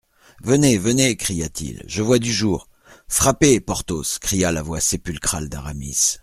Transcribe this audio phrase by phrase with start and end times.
[0.41, 0.79] Venez!
[0.79, 1.15] venez!
[1.15, 2.67] cria-t-il, je vois du jour!
[3.07, 4.17] Frappez, Porthos!
[4.19, 6.17] cria la voix sépulcrale d'Aramis.